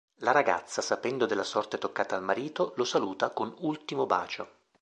La 0.21 0.31
ragazza 0.31 0.81
sapendo 0.81 1.27
della 1.27 1.43
sorte 1.43 1.77
toccata 1.77 2.15
al 2.15 2.23
marito, 2.23 2.73
lo 2.75 2.85
saluta 2.85 3.29
con 3.29 3.53
ultimo 3.59 4.07
bacio. 4.07 4.49